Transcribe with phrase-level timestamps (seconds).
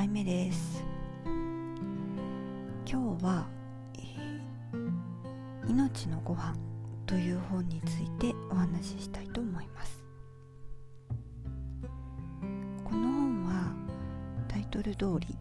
[0.00, 0.82] 回目です。
[2.90, 3.46] 今日は、
[3.98, 6.56] えー、命のご飯
[7.04, 10.02] という本についてお話ししたいと思います。
[12.82, 13.74] この本は
[14.48, 15.36] タイトル通り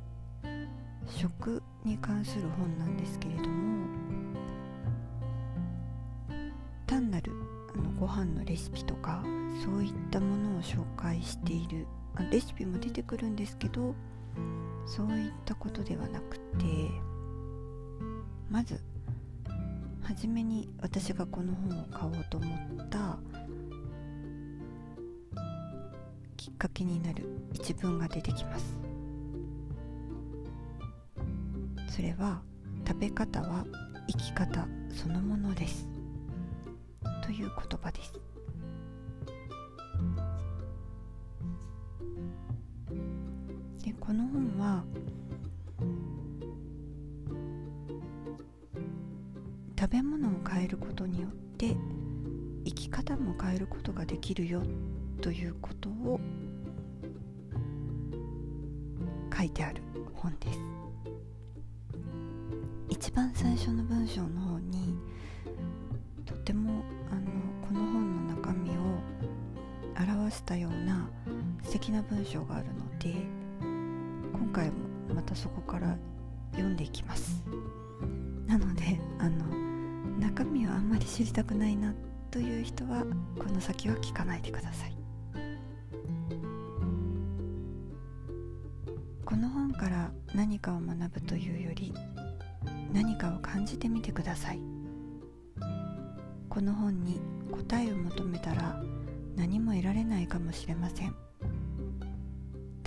[1.08, 3.88] 食に関する本なんですけれども
[6.86, 7.32] 単なる
[7.74, 9.24] あのご飯のレシピとか
[9.64, 11.88] そういったものを紹介している
[12.30, 13.96] レシピも出てくるんですけど
[14.90, 16.66] そういったことではなくて
[18.50, 18.82] まず
[20.02, 23.20] 初めに私がこの本を買おうと思った
[26.36, 28.76] きっかけになる一文が出てきます。
[31.88, 32.42] それは
[32.88, 33.66] 食べ方は
[34.08, 35.88] 生き方そのものです。
[37.24, 38.29] という言葉です。
[44.10, 44.84] この本は
[49.80, 51.78] 食べ物を変えることによって
[52.66, 54.64] 生き方も変えることができるよ
[55.22, 56.20] ということを
[59.38, 59.84] 書いてある
[60.16, 60.60] 本です。
[62.90, 64.98] 一番最初の文章の方に
[66.26, 67.22] とてもあの
[67.62, 68.74] この本の中身を
[70.00, 71.08] 表したような
[71.62, 73.39] 素敵な文章があるので
[74.52, 74.76] 回も
[75.14, 75.98] またそこから
[76.52, 77.44] 読んでいきます。
[78.48, 79.46] なのであの
[80.20, 81.94] 中身はあんまり知りたくないな
[82.32, 83.06] という人は
[83.38, 84.96] この先は聞かないでください。
[89.26, 91.94] この本から何かを学ぶというより
[92.92, 94.60] 何かを感じてみてください。
[96.50, 98.82] この本に答えを求めたら
[99.36, 101.16] 何も得られないかもしれません。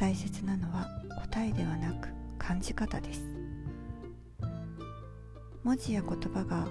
[0.02, 0.88] 大切なのは
[1.30, 3.22] 答えではなく感じ方です。
[5.62, 6.66] 文字や言葉が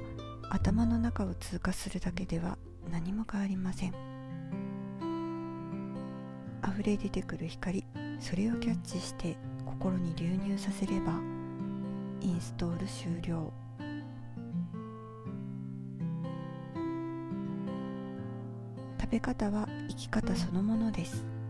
[0.50, 2.58] 頭の中を通過するだけでは
[2.92, 3.94] 何も変わりません。
[6.68, 7.86] 溢れ出てくる光
[8.20, 11.14] それをキャッチして心に流入させれば
[12.20, 13.54] インストール終了。
[19.00, 21.41] 食べ方は生き方そのものです。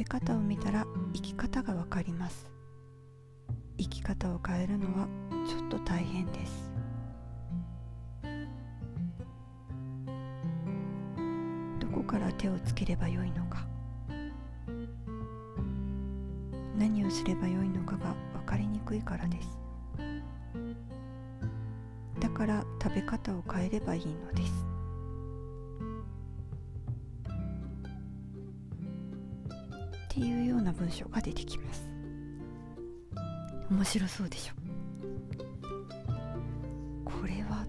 [0.00, 2.50] べ方を見たら生き方がわかります。
[3.76, 5.06] 生き方を変えるのは
[5.46, 6.70] ちょっと大変です。
[11.78, 13.66] どこから手をつければよいのか。
[16.78, 19.58] 何をすればよいのかが分かりにくいからです。
[22.18, 24.69] だから食べ方を変えればいいのです。
[30.20, 31.88] っていうような文章が出てきます。
[33.70, 34.54] 面白そうでしょ。
[37.06, 37.66] これは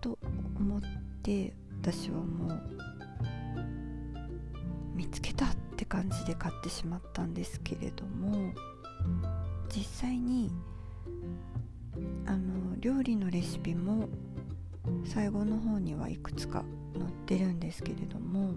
[0.00, 0.18] と
[0.58, 0.80] 思っ
[1.22, 2.60] て私はもう
[4.96, 8.52] 見つけたって感じで買ってしまったんですけれども
[9.68, 10.50] 実際に
[12.26, 14.08] あの料理のレシピも
[15.04, 16.64] 最後の方にはいくつか
[16.94, 18.54] 載ってるんですけれどもも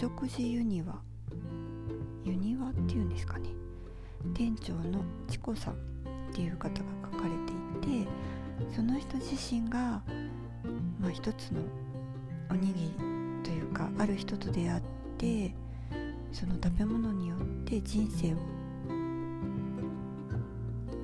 [0.00, 0.94] 食事ユニワ。
[2.24, 3.48] ユニワっていうんですかね。
[4.32, 5.76] 店長のチコさんっ
[6.32, 7.30] ていう方が書かれ
[7.80, 8.08] ていて
[8.76, 10.00] その人自身が、
[11.00, 11.62] まあ、一つの
[12.48, 12.94] おにぎり
[13.42, 14.82] というかある人と出会っ
[15.18, 15.52] て
[16.32, 18.36] その食べ物によって人生を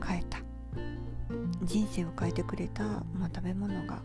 [0.06, 0.38] 変えた。
[1.64, 4.00] 人生を変えてくれた、まあ、食べ物が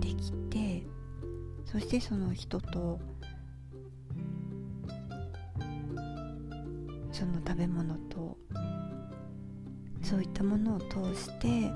[0.00, 0.84] できて
[1.64, 2.98] そしてその人と
[7.14, 8.36] その食べ物と
[10.02, 11.70] そういったものを通して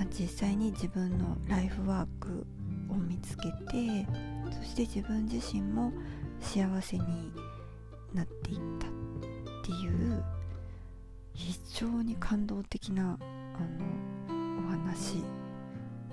[0.00, 2.46] まあ、実際に自分のライフワーク
[2.88, 4.06] を見つけて
[4.50, 5.92] そして自分自身も
[6.40, 7.04] 幸せに
[8.14, 8.90] なっていったっ
[9.62, 10.24] ていう
[11.34, 15.22] 非常に感動的なあのお話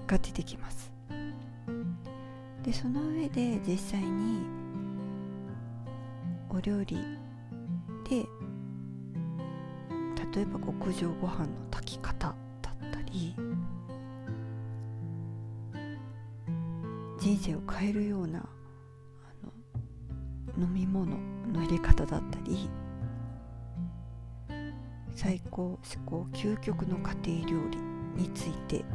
[0.06, 0.91] が出てきます。
[2.62, 4.41] でその上で実際に
[6.50, 7.16] お料理
[8.09, 8.25] で
[10.33, 13.36] 例えば極上ご飯の炊き方だったり
[17.19, 18.48] 人生を変えるような
[20.57, 21.18] 飲み物
[21.51, 22.69] の入れ方だったり
[24.48, 27.77] 最最高至高究極の家庭料理
[28.21, 28.86] について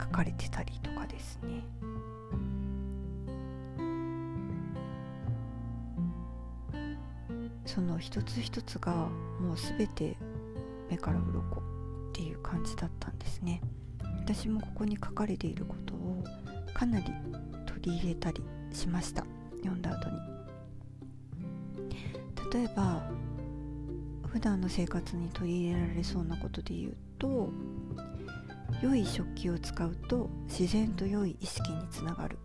[0.00, 1.75] 書かれてたりとかですね。
[7.76, 8.94] その一つ一つが
[9.38, 10.16] もう全て
[10.88, 13.60] 目から鱗っていう感じだったんですね。
[14.20, 16.24] 私もここに書かれていることを
[16.72, 17.04] かなり
[17.66, 18.42] 取り入れたり
[18.72, 19.26] しました。
[19.56, 20.16] 読んだ後に。
[22.50, 23.06] 例えば
[24.26, 27.50] 普段の生活に取り入れられそうなことで言うと
[28.82, 32.38] 良い食器を使うと自然と良い意識につながる。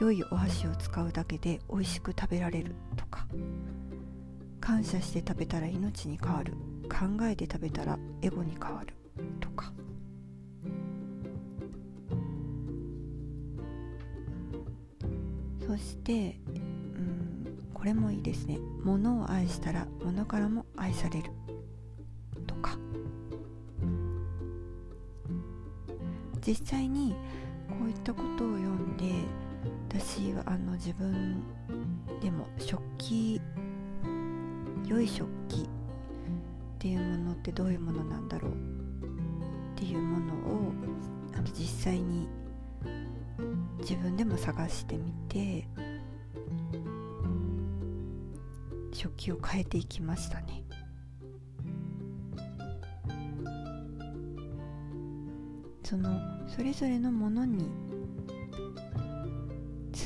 [0.00, 3.26] 良いお箸を使うだけで美味しく食べられるとか。
[4.60, 6.54] 感謝して食べたら命に変わる。
[6.84, 8.94] 考えて食べたらエゴに変わる
[9.40, 9.72] とか。
[15.66, 18.58] そしてうんこれもいいですね。
[18.82, 21.30] 物を愛したら物からも愛される
[22.46, 22.78] とか。
[26.46, 27.14] 実際に
[27.68, 29.04] こういったことを読んで
[29.96, 31.40] 私はあの自分
[32.20, 33.40] でも食器
[34.86, 35.66] 良い食器っ
[36.80, 38.54] ていうものってどういうものなんだろうっ
[39.76, 40.72] ていうものを
[41.32, 42.28] あの実際に
[43.78, 45.68] 自分でも探してみて
[48.92, 50.64] 食器を変えていきましたね。
[55.84, 56.18] その
[56.48, 57.68] それぞれのものに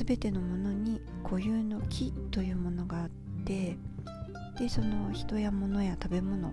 [0.09, 3.09] 全てのものに固有の木というものがあっ
[3.45, 3.77] て
[4.57, 6.51] でその人や物や食べ物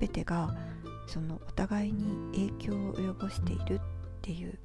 [0.00, 0.56] 全てが
[1.06, 3.80] そのお互いに影響を及ぼしているっ
[4.22, 4.58] ていう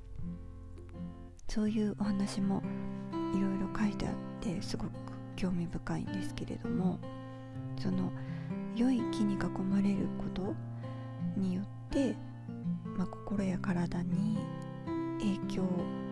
[1.47, 2.63] そういうお話も
[3.35, 4.89] いろいろ書いてあってすごく
[5.35, 6.97] 興味深いんですけれども
[7.77, 8.11] その
[8.75, 10.55] 良い木に囲まれること
[11.37, 12.15] によって、
[12.97, 14.39] まあ、心や体に
[15.19, 16.04] 影響を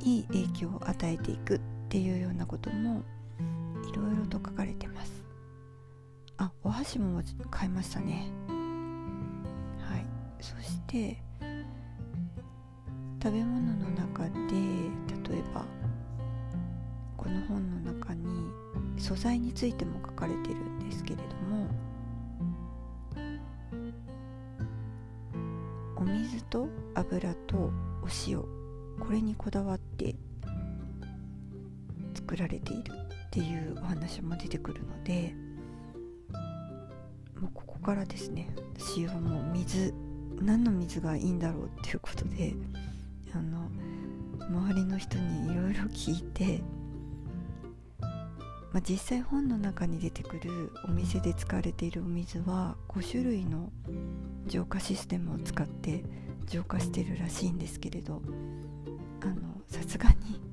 [0.00, 3.02] いい影響を与えていくっていうようなことも
[3.92, 5.22] いろいろと書かれてます。
[6.38, 8.30] あお箸も買いましたね。
[8.48, 10.06] はい。
[10.40, 11.22] そして
[13.22, 14.32] 食べ物の中で
[15.30, 15.66] 例えば
[17.18, 18.24] この本の中に
[18.96, 21.68] 素材についても書かれてるんですけれども
[25.96, 27.72] お水と油とお
[28.26, 28.38] 塩
[28.98, 29.79] これにこだわっ
[32.40, 35.34] られているっていうお話も出てくるので
[37.40, 39.94] もうここからですね私はもう水
[40.40, 42.54] 何の水がいいんだろうっていうことで
[43.34, 43.68] あの
[44.48, 46.62] 周りの人にいろいろ聞いて、
[48.00, 53.70] まあ、実際本の中に出てくるお店で使われているお水は5種類の
[54.46, 56.04] 浄化システムを使って
[56.46, 58.22] 浄化してるらしいんですけれど
[59.22, 60.49] あのさすがに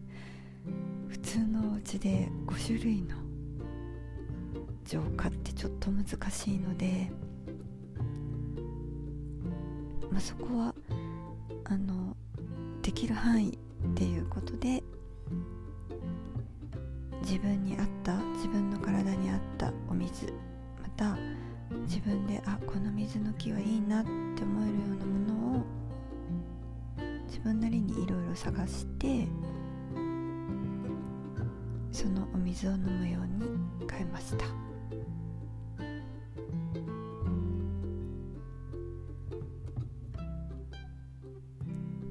[1.28, 3.18] 通のお家で5種類の
[4.86, 7.12] 浄化ってちょっと難しいので、
[10.10, 10.74] まあ、そこは
[11.66, 12.16] あの
[12.82, 13.58] できる範囲っ
[13.94, 14.82] ていうことで
[17.24, 20.28] 自分に合った自分の体に合ったお水
[20.82, 21.18] また
[21.88, 24.10] 自分であこの水の木はいいなって
[24.44, 25.64] 思えるようなものを
[27.28, 29.28] 自分なりにいろいろ探して
[32.38, 33.58] お水を飲むように
[33.90, 34.46] 変えました。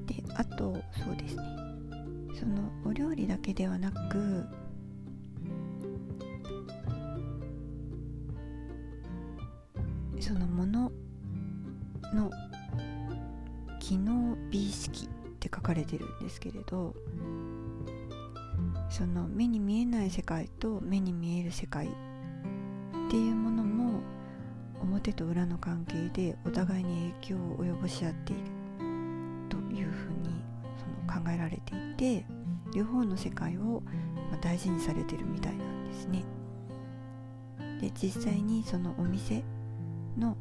[0.05, 1.43] であとそうですね。
[2.37, 4.45] そのお料理だけではなく
[10.19, 10.91] そのもの
[12.13, 12.29] の
[13.79, 16.93] 機能美意識って書かれてるんですけれど
[18.97, 21.89] その目に見えない世界と目に見える世界っ
[23.11, 24.01] ていうものも
[24.81, 28.41] 表と裏の関係でお互いに影響を及ぼし合っている
[29.49, 30.43] というふうに
[30.79, 32.25] その考えられていて
[32.73, 33.83] 両方の世界を
[34.41, 36.25] 大事にされてるみたいなんですね。
[37.79, 39.43] で実際にそのお店
[40.17, 40.35] の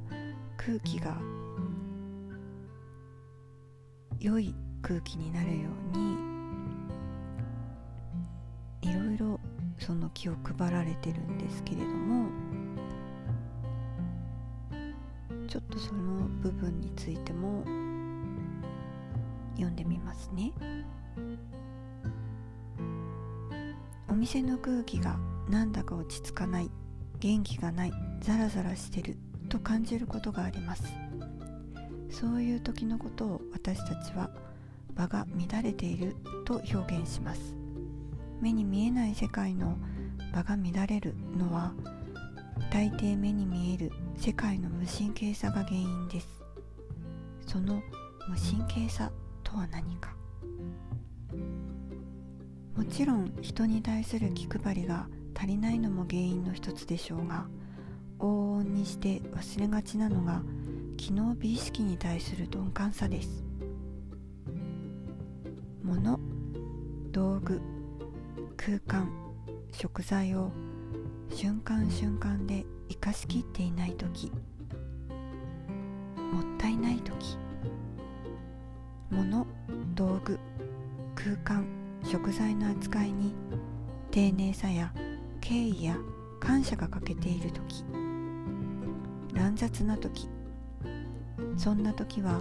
[0.56, 1.18] 空気が
[4.18, 6.35] 良い空気になるように
[9.86, 12.28] その気を配られてるんですけれども
[15.46, 17.62] ちょっとその部分についても
[19.54, 20.52] 読んでみますね。
[24.08, 26.70] お店の空気がなんだか落ち着かない
[27.20, 29.16] 元気がないザラザラしてる
[29.48, 30.82] と感じることがあります。
[32.10, 34.30] そういう時のことを私たちは
[34.96, 37.65] 場が乱れていると表現します。
[38.40, 39.76] 目に見えない世界の
[40.32, 41.72] 場が乱れるのは
[42.70, 46.42] 大抵目に見える世界の無神経さが原因です。
[47.46, 47.82] その
[48.28, 49.10] 無神経さ
[49.42, 50.14] とは何か。
[52.76, 57.46] もちろん人に対する気配りが足りないのも原因の一つでしょうが
[58.18, 60.42] 往々にして忘れがちなのが
[60.96, 63.44] 機能美意識に対する鈍感さです。
[65.82, 66.18] 物
[67.12, 67.60] 道具
[68.66, 69.08] 空間
[69.70, 70.50] 食材を
[71.30, 74.32] 瞬間瞬間で生かしきっていない時
[76.32, 77.38] もったいない時
[79.08, 79.46] 物
[79.94, 80.40] 道具
[81.14, 81.64] 空間
[82.10, 83.32] 食材の扱いに
[84.10, 84.92] 丁寧さや
[85.40, 85.96] 敬意や
[86.40, 87.84] 感謝が欠けている時
[89.32, 90.28] 乱雑な時
[91.56, 92.40] そんな時は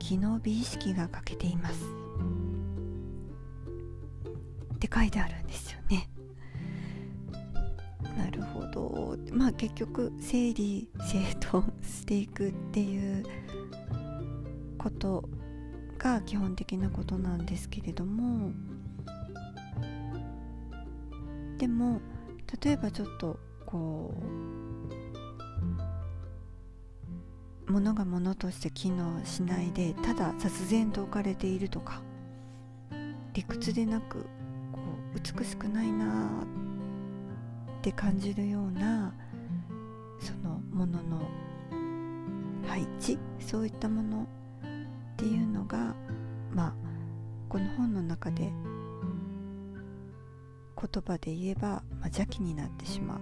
[0.00, 2.01] 機能美意識が欠けています。
[4.82, 6.08] って書いてあるんですよね。
[8.16, 9.16] なるほど。
[9.30, 13.24] まあ結局整理整頓していくっていう
[14.76, 15.28] こと
[15.98, 18.50] が基本的なことなんですけれども。
[21.58, 22.00] でも
[22.60, 24.12] 例えばちょっとこ
[27.68, 32.02] う物が物として機能しないでただ雑然と置かれているとか
[33.32, 34.26] 理屈でなく
[35.14, 36.06] 美しくないな
[37.78, 39.12] って感じるような
[40.20, 41.28] そのものの
[42.66, 44.26] 配置そういったものっ
[45.16, 45.94] ていうのが
[46.52, 46.74] まあ
[47.48, 48.52] この本の中で
[50.80, 53.20] 言葉で言えば、まあ、邪気になってしまう。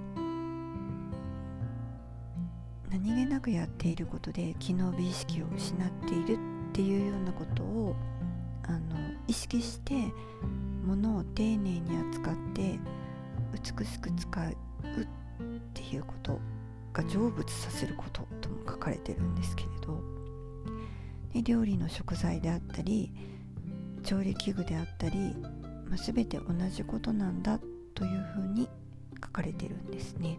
[2.90, 6.38] 何気なくやっていることで機能美意識を失っている
[6.70, 7.94] っていうようなことを
[8.64, 8.78] あの
[9.28, 9.94] 意識して
[10.85, 12.79] 物を丁寧に扱って
[13.53, 14.55] 美しく使うっ
[15.75, 16.41] ていうこと
[16.93, 20.03] が成仏させることとも書かれてるんですけれど
[21.33, 23.13] で料理の食材であったり
[24.03, 25.35] 調理器具であったり
[25.91, 27.59] まあ、全て同じことなんだ
[27.95, 28.69] というふうに
[29.23, 30.39] 書かれてるんですね。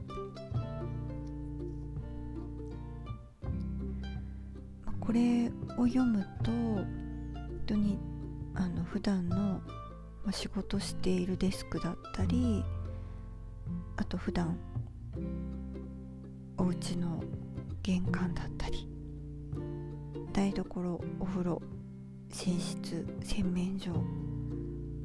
[5.01, 6.85] これを読むと本
[7.65, 7.99] 当に
[8.55, 9.59] あの普段の、
[10.25, 12.63] ま、仕事しているデスクだったり
[13.97, 14.57] あと普段
[16.57, 17.23] お家の
[17.81, 18.87] 玄関だったり
[20.31, 21.61] 台所お風呂
[22.29, 23.91] 寝室洗面所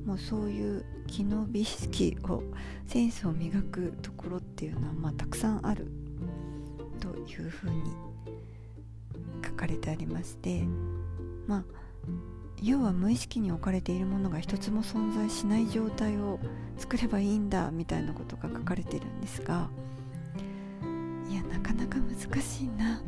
[0.06, 2.42] もうそういう機能美意識を
[2.86, 5.90] センスを磨くところっていうのはまあたくさんある
[7.00, 7.82] というふうに
[9.44, 10.62] 書かれてありまして
[11.48, 11.64] まあ
[12.62, 16.38] 要は無意識に置かれているものが一つも存在しない状態を
[16.78, 19.68] 作ればいいんだみたいなことが書かれてるんですが
[21.28, 23.00] いやなかなか難しいなっ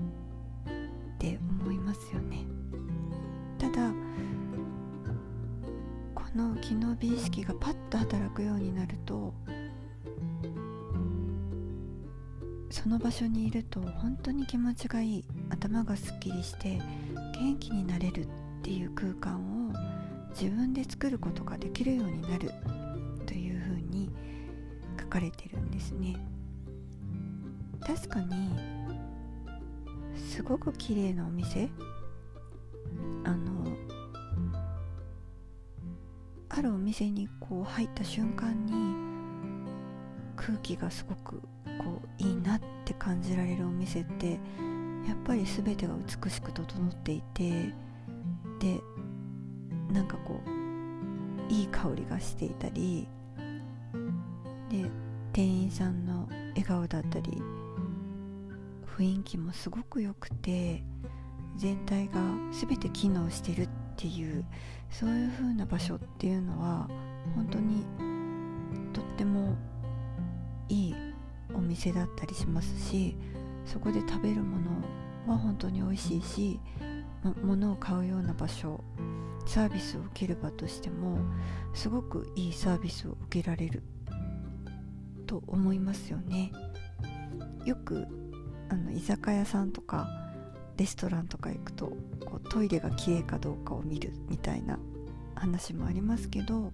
[1.18, 2.44] て思いますよね。
[3.58, 3.92] ただ
[6.14, 9.34] この機能美意識がパッと働くようになると
[12.70, 16.78] その場所にいると本当に気持ちがいい頭がすっきりして
[17.40, 19.72] 元気になれるってっていう空間を
[20.30, 22.52] 自分で作ることができるようになる
[23.26, 24.10] というふうに
[25.00, 26.16] 書かれてるんですね。
[27.80, 28.50] 確かに
[30.16, 31.68] すごく綺麗なお店。
[33.24, 33.76] あの
[36.48, 38.72] あるお店にこう入った瞬間に
[40.34, 41.40] 空気がすごく
[41.78, 44.32] こういいなって感じられるお店って
[45.06, 47.72] やっぱり全てが美しく整っていて
[48.58, 48.80] で
[49.92, 53.08] なんかこういい香りがしていたり
[54.70, 54.90] で
[55.32, 57.42] 店員さんの笑顔だったり
[58.96, 60.82] 雰囲気もすごく良くて
[61.56, 62.14] 全体が
[62.52, 64.44] 全て機能してるっていう
[64.90, 66.88] そういう風な場所っていうのは
[67.34, 67.84] 本当に
[68.92, 69.56] とっても
[70.68, 70.94] いい
[71.54, 73.16] お店だったりしますし
[73.64, 74.58] そこで食べるも
[75.26, 76.60] のは本当に美味しいし、
[77.42, 78.82] 物を買うような場所
[79.46, 81.18] サービスを受ける場としても
[81.74, 83.82] すごくいいサービスを受けられる
[85.26, 86.52] と思いますよね。
[87.64, 88.06] よく
[88.70, 90.08] あの居酒屋さんとか
[90.76, 91.92] レストランとか行くと
[92.24, 94.78] こうトイレがきれいかどうかを見るみたいな
[95.34, 96.72] 話もありますけど、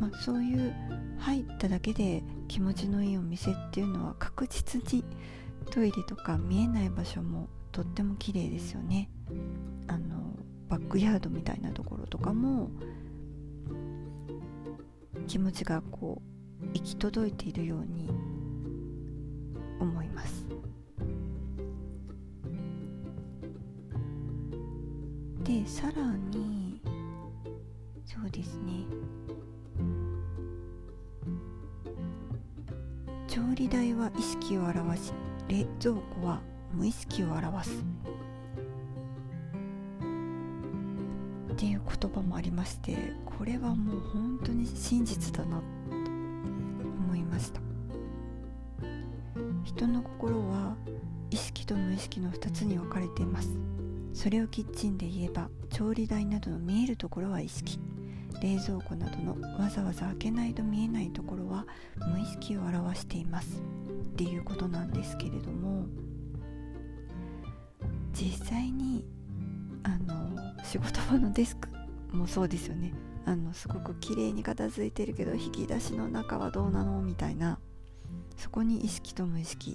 [0.00, 0.74] まあ、そういう
[1.18, 5.04] 入っただけで気持ちのいいお店っていうのは確実に
[5.70, 9.10] トイレとか見えない場所もとっても綺麗ですよね。
[9.86, 10.34] あの
[10.66, 12.70] バックヤードみたいなところとかも
[15.26, 16.22] 気持ちがこ
[16.62, 18.08] う行き届いているように
[19.78, 20.46] 思います。
[25.44, 26.80] でさらに
[28.06, 28.86] そうですね。
[33.28, 35.12] 調理台は意識を表し
[35.48, 36.40] 冷蔵庫は
[36.76, 37.84] 無意識を表す。
[41.52, 47.60] っていう言葉もありましてこれはもう本当に真実だなと思いました。
[49.64, 50.76] 人の心は
[51.30, 53.48] 意識と無意識の2つに分かれています。
[54.12, 57.78] それをキッチンで言えば調理台などの見えるところは意識。
[58.42, 61.66] 冷蔵庫などのわざわざ開けないと見えないところは
[62.06, 63.62] 無意識を表しています。
[64.12, 65.86] っていうことなんですけれども
[68.16, 69.04] 実際に
[69.82, 71.68] あの仕事場のデスク
[72.12, 72.94] もそうですよね。
[73.26, 77.58] あのすごく綺麗に片付いてるけど引き出しの中はどうなのみたいな
[78.36, 79.74] そこに意識と無意識っ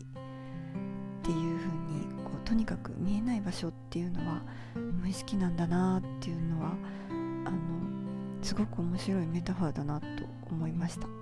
[1.21, 4.41] ていう風にこうとにかく見えない場所っていうのは
[4.74, 6.71] 無意識なんだなっていうのは
[7.10, 7.57] あの
[8.41, 10.07] すごく面白いメタファーだなと
[10.50, 11.13] 思いました、ま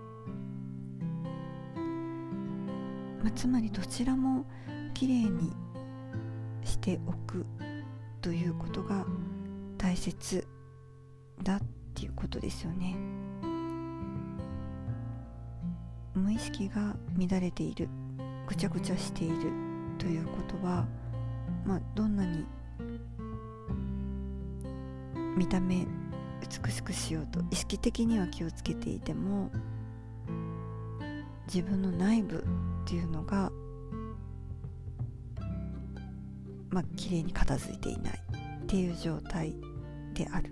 [3.27, 4.45] あ、つまりどちらも
[4.93, 5.51] 綺麗に
[6.89, 7.45] しておく
[8.21, 9.05] ということが
[9.77, 10.47] 大切
[11.43, 11.61] だっ
[11.93, 12.95] ていうことですよね。
[16.15, 17.87] 無意識が乱れている
[18.47, 19.51] ぐちゃぐちゃしている
[19.99, 20.87] ということは
[21.63, 22.43] まあどんなに
[25.37, 25.85] 見た目
[26.65, 29.51] 美しくしようと意識的には気をつけていても
[31.47, 32.43] 自分の内部
[32.83, 33.51] っていうのが
[36.69, 38.19] まあ綺麗に片付いていない
[38.63, 39.55] っていう状態
[40.13, 40.51] である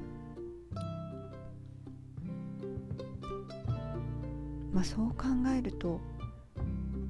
[4.73, 5.25] まあそう考
[5.57, 5.99] えると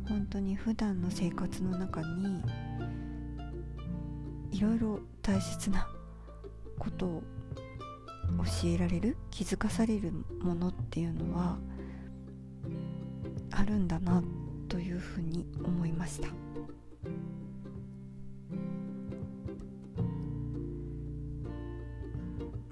[0.08, 2.42] 本当に普段の生活の中に
[4.52, 5.88] いろいろ大切な
[6.80, 7.24] ことを
[8.62, 11.58] 教えられる気づかされるものっていうのは
[13.52, 14.24] あるんだな
[14.70, 16.30] というふうに思いました。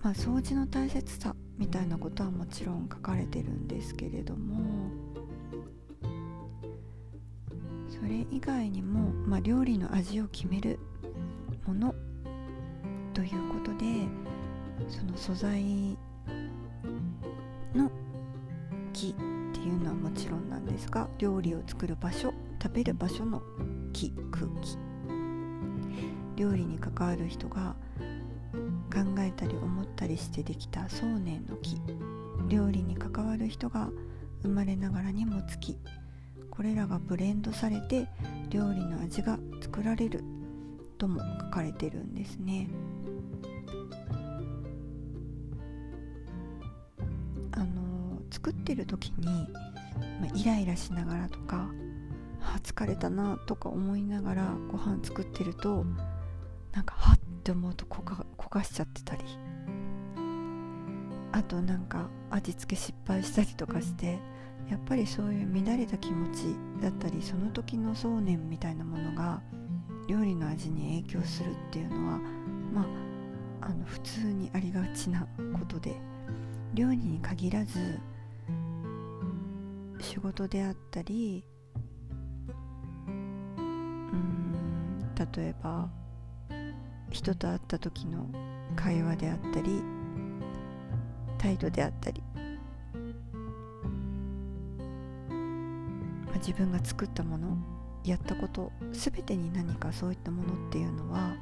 [0.05, 4.91] まあ、掃除の大切さみたいなことはもちろん書かれてるんですけれども
[7.89, 10.77] それ以外にも、まあ、料理の味を決める
[11.65, 11.95] もの
[13.15, 14.07] ということで
[14.89, 15.97] その素材
[17.73, 17.89] の
[18.93, 19.13] 木っ
[19.53, 23.41] ていうのはもちろんなんですが料理を作る場所食べる場所の
[23.91, 24.77] 木空気。
[26.35, 27.75] 料理に関わる人が
[28.93, 31.81] 考えたり思ったりしてできた想念の木
[32.47, 33.89] 料理に関わる人が
[34.43, 35.77] 生まれながらにもつき
[36.49, 38.07] これらがブレンドされて
[38.49, 40.23] 料理の味が作られる
[40.97, 42.69] とも書かれてるんですね。
[47.51, 49.25] あの作ってる時に、
[50.21, 51.69] まあ、イライラしながらとか
[52.41, 55.85] あ疲れたなとか思いながらご飯作ってると
[56.71, 58.24] なんかはっって思うと焦が
[58.55, 59.45] 焦がしちゃってたり。
[61.35, 64.19] あとなんか味付け失敗したりとかして
[64.69, 69.41] やっぱりそういう乱れた気持ちだったりその時の想念みたいなものが
[70.07, 72.19] 料理の味に影響するっていうのは
[72.73, 72.87] ま
[73.61, 75.27] ああの普通にありがちな
[75.59, 75.99] ことで
[76.73, 77.99] 料理に限らず
[79.99, 81.43] 仕事であったり
[83.07, 85.89] うん例えば
[87.09, 88.29] 人と会った時の
[88.75, 89.81] 会話であったり
[91.37, 92.23] 態度であったり、
[96.25, 97.57] まあ、自分が作ったもの
[98.03, 101.35] やったこと全てに何かそういったものっていうのは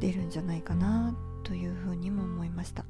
[0.00, 2.84] 出るんじゃないかなというふうにも思いました、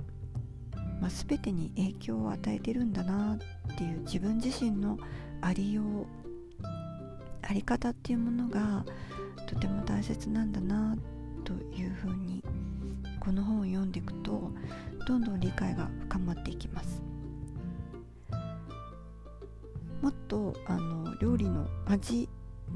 [1.01, 4.99] まあ、全てに影響を与えてるんだなっていう自分自身の
[5.41, 6.07] ありよう
[7.43, 8.85] あり方っていうものが
[9.47, 10.97] とても大切なんだな
[11.45, 12.43] というふうに
[13.27, 14.53] この本を読んでいくと
[15.09, 17.03] どんどん理解が深まっていきます。
[20.01, 22.29] もっとあの料理の味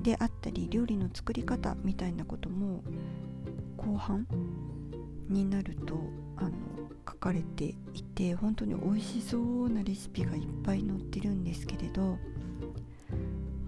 [0.02, 2.82] であったり料理の作り方みたいなことも
[3.76, 4.26] 後半
[5.28, 5.94] になると
[6.36, 6.50] あの
[7.08, 12.18] 書かれていて本当に美味しそうなレシピがいっぱい載ってるんですけれど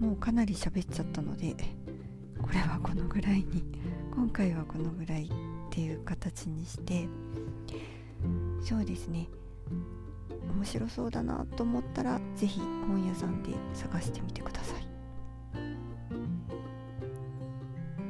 [0.01, 1.55] もうかなり喋っちゃったので
[2.41, 3.63] これはこのぐらいに
[4.13, 5.29] 今回はこのぐらい
[5.73, 7.07] っていう形にして
[8.61, 9.27] そうですね。
[10.55, 14.83] 面白そうだなと思ったら是非本屋さんで探してみてください。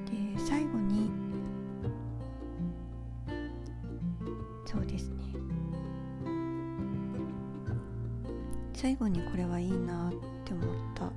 [0.06, 1.10] で最後に
[4.66, 5.24] そうですね。
[8.74, 11.10] 最後にこれはいいなって思った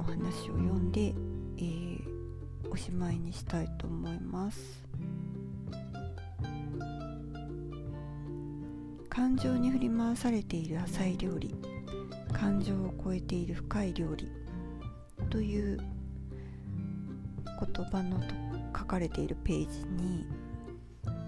[0.00, 1.14] お話を読んで、
[1.58, 2.05] えー、
[2.76, 4.86] おしまいにしたいと思います。
[9.08, 11.54] 感情に振り回されている浅い料理。
[12.34, 14.30] 感情を超えている深い料理。
[15.30, 15.86] という言
[17.86, 18.26] 葉のと
[18.78, 20.26] 書かれているページに、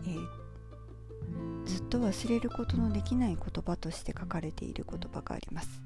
[0.06, 5.82] えー、ずっと忘れることのできない言葉として書かれている言葉があります。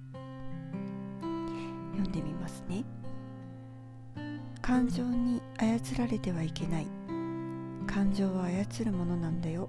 [1.93, 2.85] 読んでみますね。
[4.63, 6.87] 感情に操られてはいけない。
[7.85, 9.69] 感情は操るものなんだよ。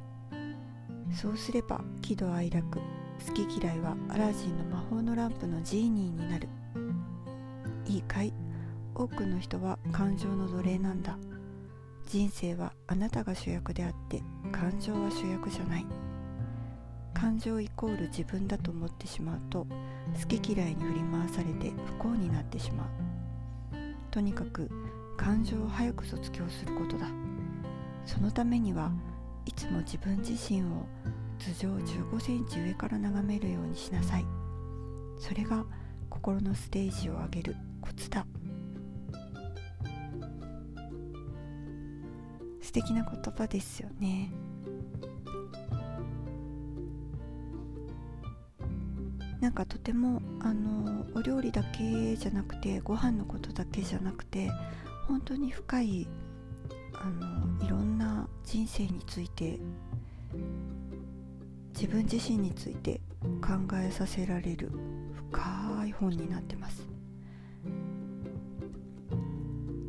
[1.12, 6.47] そうすれば喜怒哀楽好き嫌いはアラジンの魔法のランプのジーニーになる。
[7.88, 8.32] いいかい？
[8.93, 11.17] 多くの人は感情の奴隷なんだ。
[12.08, 15.86] 人生はあなたが主役であって感情は主役じゃない。
[17.15, 19.65] 感情イコール自分だと思ってしまうと
[20.21, 22.88] 好き嫌いに振り回されて不幸になってしまう。
[24.12, 24.69] とにかく
[25.17, 27.08] 感情を早く卒業することだ。
[28.06, 28.91] そのためには
[29.45, 30.86] いつも自分自身を
[31.39, 34.26] 頭上15センチ上から眺めるようにしなさい。
[35.19, 35.65] それが
[36.10, 38.26] 心のステージを上げるコツだ。
[42.62, 44.32] 素敵な言葉ですよね。
[49.43, 54.49] なんかとてもあのお料理だけじゃなくてご飯のことだけじゃなくて
[55.07, 56.07] 本当に深い
[56.93, 59.59] あのいろんな人生について
[61.73, 63.01] 自分自身について
[63.41, 64.71] 考えさせられる
[65.31, 66.87] 深い本になってます。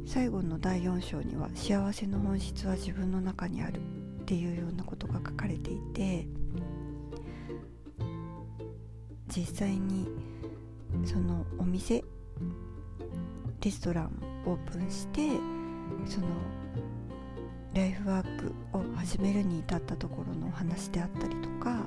[0.07, 3.81] 最後の第4章には「幸せの本質は自分の中にある」
[4.23, 6.29] っていうようなことが書かれていて
[9.27, 10.07] 実際に
[11.05, 12.05] そのお店
[13.61, 15.31] レストランオープンして
[16.07, 16.27] その
[17.75, 21.85] ライフワークを始めるに至ったところのお話であったりとか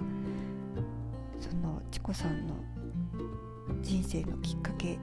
[1.39, 2.55] そのチコさんの
[3.81, 4.97] 人生のきっかけ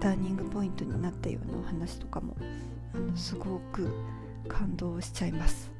[0.00, 2.36] ターニングポイントになったようなお話とかも
[2.94, 3.92] あのすごく
[4.48, 5.70] 感動しちゃいます。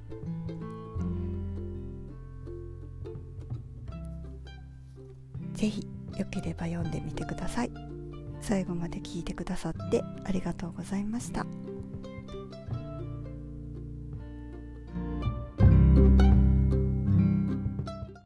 [5.55, 7.88] 是非よければ読んでみてください。
[8.48, 11.44] 最後まで聞いてくださってありがとうございました。